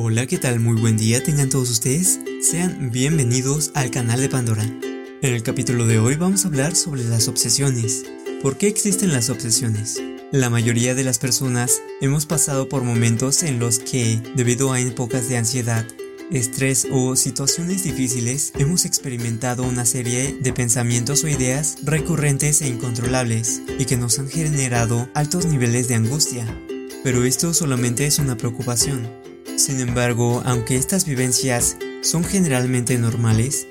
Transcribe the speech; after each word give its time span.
Hola, 0.00 0.28
¿qué 0.28 0.38
tal? 0.38 0.60
Muy 0.60 0.80
buen 0.80 0.96
día 0.96 1.24
tengan 1.24 1.48
todos 1.48 1.70
ustedes. 1.70 2.20
Sean 2.40 2.92
bienvenidos 2.92 3.72
al 3.74 3.90
canal 3.90 4.20
de 4.20 4.28
Pandora. 4.28 4.62
En 4.62 5.34
el 5.34 5.42
capítulo 5.42 5.88
de 5.88 5.98
hoy 5.98 6.14
vamos 6.14 6.44
a 6.44 6.48
hablar 6.48 6.76
sobre 6.76 7.02
las 7.02 7.26
obsesiones. 7.26 8.04
¿Por 8.40 8.56
qué 8.56 8.68
existen 8.68 9.12
las 9.12 9.28
obsesiones? 9.28 10.00
La 10.30 10.50
mayoría 10.50 10.94
de 10.94 11.02
las 11.02 11.18
personas 11.18 11.82
hemos 12.00 12.26
pasado 12.26 12.68
por 12.68 12.84
momentos 12.84 13.42
en 13.42 13.58
los 13.58 13.80
que, 13.80 14.22
debido 14.36 14.72
a 14.72 14.80
épocas 14.80 15.28
de 15.28 15.36
ansiedad, 15.36 15.84
estrés 16.30 16.86
o 16.92 17.16
situaciones 17.16 17.82
difíciles, 17.82 18.52
hemos 18.56 18.84
experimentado 18.84 19.64
una 19.64 19.84
serie 19.84 20.38
de 20.40 20.52
pensamientos 20.52 21.24
o 21.24 21.28
ideas 21.28 21.76
recurrentes 21.82 22.62
e 22.62 22.68
incontrolables 22.68 23.62
y 23.80 23.84
que 23.84 23.96
nos 23.96 24.20
han 24.20 24.28
generado 24.28 25.08
altos 25.14 25.46
niveles 25.46 25.88
de 25.88 25.96
angustia. 25.96 26.46
Pero 27.02 27.24
esto 27.24 27.52
solamente 27.52 28.06
es 28.06 28.20
una 28.20 28.36
preocupación. 28.36 29.27
Sin 29.58 29.80
embargo, 29.80 30.40
aunque 30.44 30.76
estas 30.76 31.04
vivencias 31.04 31.78
son 32.00 32.22
generalmente 32.22 32.96
normales, 32.96 33.66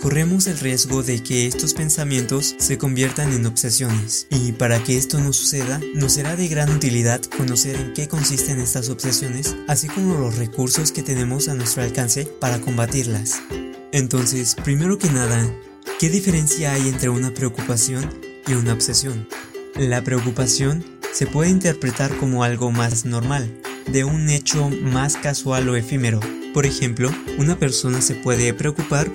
corremos 0.00 0.46
el 0.46 0.56
riesgo 0.56 1.02
de 1.02 1.20
que 1.20 1.48
estos 1.48 1.74
pensamientos 1.74 2.54
se 2.58 2.78
conviertan 2.78 3.32
en 3.32 3.44
obsesiones. 3.46 4.28
Y 4.30 4.52
para 4.52 4.84
que 4.84 4.96
esto 4.96 5.18
no 5.18 5.32
suceda, 5.32 5.80
nos 5.96 6.12
será 6.12 6.36
de 6.36 6.46
gran 6.46 6.70
utilidad 6.70 7.20
conocer 7.36 7.74
en 7.74 7.92
qué 7.92 8.06
consisten 8.06 8.60
estas 8.60 8.88
obsesiones, 8.88 9.56
así 9.66 9.88
como 9.88 10.14
los 10.14 10.36
recursos 10.36 10.92
que 10.92 11.02
tenemos 11.02 11.48
a 11.48 11.54
nuestro 11.54 11.82
alcance 11.82 12.24
para 12.24 12.60
combatirlas. 12.60 13.42
Entonces, 13.90 14.54
primero 14.62 14.96
que 14.96 15.10
nada, 15.10 15.52
¿qué 15.98 16.08
diferencia 16.08 16.72
hay 16.72 16.88
entre 16.88 17.08
una 17.08 17.34
preocupación 17.34 18.08
y 18.46 18.52
una 18.52 18.74
obsesión? 18.74 19.26
La 19.74 20.04
preocupación 20.04 20.84
se 21.12 21.26
puede 21.26 21.50
interpretar 21.50 22.16
como 22.16 22.44
algo 22.44 22.70
más 22.70 23.04
normal, 23.04 23.52
de 23.86 24.04
un 24.04 24.28
hecho 24.30 24.70
más 24.70 25.16
casual 25.16 25.68
o 25.68 25.76
efímero. 25.76 26.20
Por 26.54 26.66
ejemplo, 26.66 27.10
una 27.38 27.58
persona 27.58 28.00
se 28.00 28.14
puede 28.14 28.52
preocupar 28.54 29.10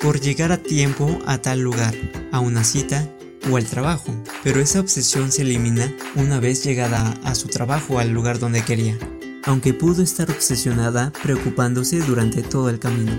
por 0.00 0.20
llegar 0.20 0.52
a 0.52 0.58
tiempo 0.58 1.18
a 1.26 1.38
tal 1.38 1.60
lugar, 1.60 1.94
a 2.32 2.40
una 2.40 2.64
cita 2.64 3.08
o 3.50 3.56
al 3.56 3.64
trabajo, 3.64 4.14
pero 4.42 4.60
esa 4.60 4.80
obsesión 4.80 5.32
se 5.32 5.42
elimina 5.42 5.92
una 6.14 6.40
vez 6.40 6.64
llegada 6.64 7.18
a 7.24 7.34
su 7.34 7.48
trabajo 7.48 7.98
al 7.98 8.10
lugar 8.10 8.38
donde 8.38 8.62
quería, 8.62 8.98
aunque 9.44 9.74
pudo 9.74 10.02
estar 10.02 10.30
obsesionada 10.30 11.12
preocupándose 11.22 12.00
durante 12.00 12.42
todo 12.42 12.70
el 12.70 12.78
camino. 12.78 13.12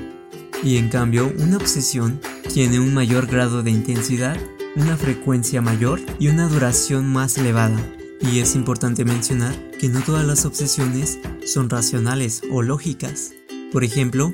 Y 0.64 0.78
en 0.78 0.90
cambio, 0.90 1.34
una 1.38 1.58
obsesión 1.58 2.20
tiene 2.54 2.80
un 2.80 2.94
mayor 2.94 3.28
grado 3.28 3.64
de 3.64 3.72
intensidad, 3.72 4.38
una 4.76 4.98
frecuencia 4.98 5.62
mayor 5.62 6.02
y 6.20 6.28
una 6.28 6.48
duración 6.48 7.06
más 7.06 7.38
elevada. 7.38 7.80
Y 8.22 8.40
es 8.40 8.56
importante 8.56 9.06
mencionar 9.06 9.56
que 9.80 9.90
no 9.90 10.02
todas 10.02 10.26
las 10.26 10.46
obsesiones 10.46 11.20
son 11.46 11.70
racionales 11.70 12.42
o 12.52 12.62
lógicas. 12.62 13.32
Por 13.72 13.84
ejemplo, 13.84 14.34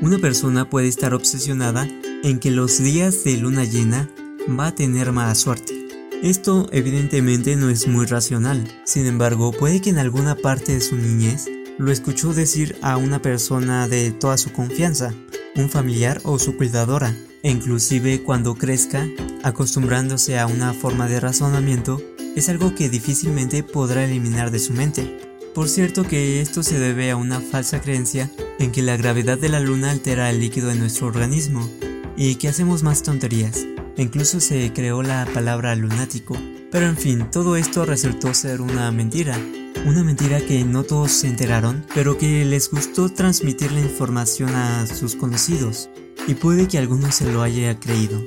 una 0.00 0.18
persona 0.18 0.68
puede 0.68 0.88
estar 0.88 1.14
obsesionada 1.14 1.88
en 2.22 2.38
que 2.38 2.50
los 2.50 2.82
días 2.82 3.24
de 3.24 3.36
luna 3.36 3.64
llena 3.64 4.10
va 4.58 4.68
a 4.68 4.74
tener 4.74 5.12
mala 5.12 5.34
suerte. 5.34 5.82
Esto 6.22 6.68
evidentemente 6.70 7.56
no 7.56 7.68
es 7.68 7.88
muy 7.88 8.06
racional, 8.06 8.62
sin 8.84 9.06
embargo 9.06 9.50
puede 9.50 9.80
que 9.80 9.90
en 9.90 9.98
alguna 9.98 10.36
parte 10.36 10.72
de 10.74 10.80
su 10.80 10.96
niñez 10.96 11.48
lo 11.78 11.90
escuchó 11.90 12.32
decir 12.32 12.76
a 12.80 12.96
una 12.96 13.20
persona 13.20 13.88
de 13.88 14.12
toda 14.12 14.36
su 14.36 14.52
confianza, 14.52 15.12
un 15.56 15.68
familiar 15.68 16.20
o 16.22 16.38
su 16.38 16.56
cuidadora, 16.56 17.16
e 17.42 17.50
inclusive 17.50 18.22
cuando 18.22 18.54
crezca, 18.54 19.08
acostumbrándose 19.42 20.38
a 20.38 20.46
una 20.46 20.72
forma 20.74 21.08
de 21.08 21.18
razonamiento, 21.18 22.00
es 22.36 22.48
algo 22.48 22.74
que 22.74 22.88
difícilmente 22.88 23.62
podrá 23.62 24.04
eliminar 24.04 24.50
de 24.50 24.58
su 24.58 24.72
mente. 24.72 25.18
Por 25.54 25.68
cierto 25.68 26.04
que 26.04 26.40
esto 26.40 26.62
se 26.62 26.78
debe 26.78 27.10
a 27.10 27.16
una 27.16 27.40
falsa 27.40 27.80
creencia 27.80 28.30
en 28.58 28.72
que 28.72 28.80
la 28.82 28.96
gravedad 28.96 29.38
de 29.38 29.50
la 29.50 29.60
luna 29.60 29.90
altera 29.90 30.30
el 30.30 30.40
líquido 30.40 30.68
de 30.68 30.76
nuestro 30.76 31.06
organismo 31.06 31.68
y 32.16 32.36
que 32.36 32.48
hacemos 32.48 32.82
más 32.82 33.02
tonterías. 33.02 33.66
incluso 33.98 34.40
se 34.40 34.72
creó 34.72 35.02
la 35.02 35.28
palabra 35.34 35.74
lunático. 35.76 36.36
Pero 36.70 36.86
en 36.86 36.96
fin, 36.96 37.30
todo 37.30 37.56
esto 37.56 37.84
resultó 37.84 38.32
ser 38.32 38.62
una 38.62 38.90
mentira. 38.90 39.38
Una 39.84 40.02
mentira 40.02 40.40
que 40.40 40.64
no 40.64 40.84
todos 40.84 41.12
se 41.12 41.26
enteraron, 41.26 41.84
pero 41.94 42.16
que 42.16 42.44
les 42.46 42.70
gustó 42.70 43.10
transmitir 43.10 43.72
la 43.72 43.80
información 43.80 44.54
a 44.54 44.86
sus 44.86 45.14
conocidos. 45.16 45.90
Y 46.26 46.34
puede 46.34 46.68
que 46.68 46.78
alguno 46.78 47.12
se 47.12 47.30
lo 47.30 47.42
haya 47.42 47.78
creído. 47.78 48.24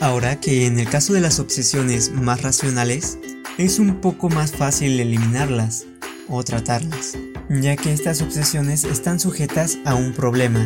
Ahora 0.00 0.38
que 0.38 0.66
en 0.66 0.78
el 0.78 0.88
caso 0.88 1.12
de 1.12 1.20
las 1.20 1.40
obsesiones 1.40 2.12
más 2.12 2.42
racionales, 2.42 3.18
es 3.58 3.80
un 3.80 3.96
poco 4.00 4.28
más 4.28 4.52
fácil 4.52 5.00
eliminarlas 5.00 5.84
o 6.28 6.44
tratarlas, 6.44 7.18
ya 7.50 7.76
que 7.76 7.92
estas 7.92 8.22
obsesiones 8.22 8.84
están 8.84 9.18
sujetas 9.18 9.78
a 9.84 9.96
un 9.96 10.12
problema, 10.12 10.64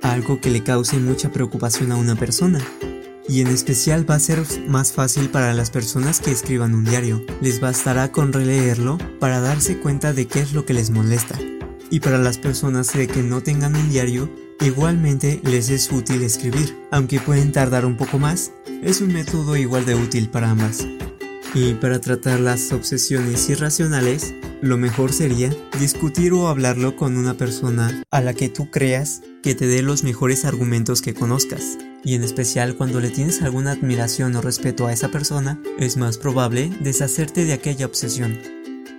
algo 0.00 0.40
que 0.40 0.48
le 0.48 0.62
cause 0.62 0.96
mucha 0.96 1.30
preocupación 1.30 1.92
a 1.92 1.96
una 1.96 2.16
persona. 2.16 2.58
Y 3.28 3.42
en 3.42 3.48
especial 3.48 4.10
va 4.10 4.14
a 4.14 4.20
ser 4.20 4.42
más 4.66 4.92
fácil 4.92 5.28
para 5.28 5.52
las 5.52 5.70
personas 5.70 6.18
que 6.18 6.32
escriban 6.32 6.74
un 6.74 6.84
diario. 6.84 7.24
Les 7.42 7.60
bastará 7.60 8.10
con 8.10 8.32
releerlo 8.32 8.98
para 9.20 9.40
darse 9.40 9.78
cuenta 9.78 10.12
de 10.12 10.26
qué 10.26 10.40
es 10.40 10.52
lo 10.52 10.64
que 10.64 10.74
les 10.74 10.90
molesta. 10.90 11.38
Y 11.90 12.00
para 12.00 12.18
las 12.18 12.38
personas 12.38 12.90
que 12.90 13.22
no 13.22 13.42
tengan 13.42 13.76
un 13.76 13.90
diario, 13.90 14.32
igualmente 14.60 15.40
les 15.44 15.68
es 15.68 15.92
útil 15.92 16.22
escribir. 16.22 16.76
Aunque 16.90 17.20
pueden 17.20 17.52
tardar 17.52 17.84
un 17.84 17.96
poco 17.96 18.18
más, 18.18 18.50
es 18.82 19.00
un 19.00 19.12
método 19.12 19.56
igual 19.56 19.84
de 19.84 19.94
útil 19.94 20.28
para 20.28 20.50
ambas. 20.50 20.86
Y 21.52 21.74
para 21.74 22.00
tratar 22.00 22.38
las 22.38 22.70
obsesiones 22.70 23.50
irracionales, 23.50 24.34
lo 24.62 24.78
mejor 24.78 25.12
sería 25.12 25.52
discutir 25.80 26.32
o 26.32 26.46
hablarlo 26.46 26.94
con 26.94 27.16
una 27.16 27.36
persona 27.36 28.04
a 28.12 28.20
la 28.20 28.34
que 28.34 28.48
tú 28.48 28.70
creas 28.70 29.22
que 29.42 29.56
te 29.56 29.66
dé 29.66 29.82
los 29.82 30.04
mejores 30.04 30.44
argumentos 30.44 31.02
que 31.02 31.12
conozcas. 31.12 31.76
Y 32.04 32.14
en 32.14 32.22
especial 32.22 32.76
cuando 32.76 33.00
le 33.00 33.10
tienes 33.10 33.42
alguna 33.42 33.72
admiración 33.72 34.36
o 34.36 34.42
respeto 34.42 34.86
a 34.86 34.92
esa 34.92 35.08
persona, 35.08 35.60
es 35.76 35.96
más 35.96 36.18
probable 36.18 36.70
deshacerte 36.80 37.44
de 37.44 37.54
aquella 37.54 37.86
obsesión. 37.86 38.38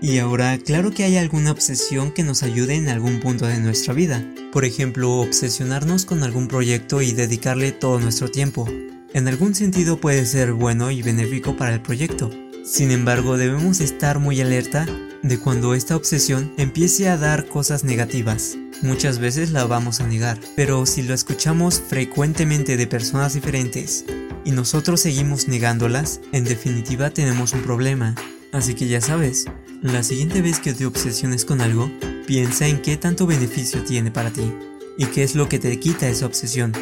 Y 0.02 0.18
ahora, 0.18 0.58
claro 0.58 0.92
que 0.92 1.04
hay 1.04 1.16
alguna 1.16 1.52
obsesión 1.52 2.12
que 2.12 2.24
nos 2.24 2.44
ayude 2.44 2.76
en 2.76 2.90
algún 2.90 3.22
punto 3.22 3.46
de 3.46 3.60
nuestra 3.60 3.94
vida. 3.94 4.26
Por 4.52 4.66
ejemplo, 4.66 5.20
obsesionarnos 5.20 6.06
con 6.06 6.24
algún 6.24 6.48
proyecto 6.48 7.02
y 7.02 7.14
dedicarle 7.14 7.72
todo 7.72 8.00
nuestro 8.00 8.30
tiempo. 8.30 8.68
En 9.14 9.28
algún 9.28 9.54
sentido 9.54 10.02
puede 10.02 10.26
ser 10.26 10.54
bueno 10.54 10.90
y 10.90 11.02
benéfico 11.02 11.56
para 11.56 11.74
el 11.74 11.82
proyecto. 11.82 12.32
Sin 12.64 12.92
embargo, 12.92 13.38
debemos 13.38 13.82
estar 13.82 14.20
muy 14.20 14.40
alerta 14.40 14.86
de 15.24 15.40
cuando 15.40 15.74
esta 15.74 15.96
obsesión 15.96 16.54
empiece 16.58 17.10
a 17.10 17.18
dar 17.18 17.48
cosas 17.48 17.84
negativas. 17.84 18.58
Muchas 18.84 19.20
veces 19.20 19.52
la 19.52 19.66
vamos 19.66 20.00
a 20.00 20.08
negar, 20.08 20.40
pero 20.56 20.86
si 20.86 21.02
lo 21.02 21.14
escuchamos 21.14 21.82
frecuentemente 21.82 22.78
de 22.78 22.88
personas 22.88 23.34
diferentes 23.34 24.06
y 24.46 24.52
nosotros 24.52 25.02
seguimos 25.02 25.48
negándolas, 25.48 26.22
en 26.32 26.44
definitiva 26.44 27.10
tenemos 27.10 27.54
un 27.54 27.62
problema. 27.62 28.16
Así 28.52 28.76
que 28.76 28.88
ya 28.88 29.02
sabes, 29.02 29.46
la 29.82 30.04
siguiente 30.04 30.42
vez 30.42 30.60
que 30.60 30.74
te 30.74 30.86
obsesiones 30.86 31.46
con 31.46 31.62
algo, 31.62 31.92
piensa 32.28 32.68
en 32.68 32.82
qué 32.82 32.96
tanto 32.96 33.26
beneficio 33.26 33.84
tiene 33.84 34.12
para 34.12 34.32
ti 34.32 34.54
y 34.98 35.06
qué 35.06 35.24
es 35.24 35.36
lo 35.36 35.50
que 35.50 35.58
te 35.58 35.80
quita 35.80 36.08
esa 36.08 36.28
obsesión. 36.28 36.74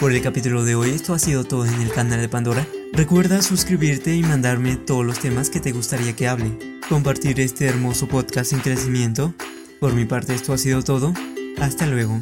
Por 0.00 0.12
el 0.12 0.22
capítulo 0.22 0.64
de 0.64 0.74
hoy 0.74 0.90
esto 0.90 1.14
ha 1.14 1.18
sido 1.18 1.44
todo 1.44 1.66
en 1.66 1.80
el 1.80 1.92
canal 1.92 2.20
de 2.20 2.28
Pandora. 2.28 2.66
Recuerda 2.92 3.42
suscribirte 3.42 4.14
y 4.14 4.22
mandarme 4.22 4.76
todos 4.76 5.04
los 5.04 5.20
temas 5.20 5.50
que 5.50 5.60
te 5.60 5.72
gustaría 5.72 6.16
que 6.16 6.26
hable. 6.26 6.80
Compartir 6.88 7.38
este 7.40 7.66
hermoso 7.66 8.08
podcast 8.08 8.52
en 8.52 8.60
crecimiento. 8.60 9.34
Por 9.78 9.94
mi 9.94 10.04
parte 10.04 10.34
esto 10.34 10.52
ha 10.52 10.58
sido 10.58 10.82
todo. 10.82 11.12
Hasta 11.60 11.86
luego. 11.86 12.18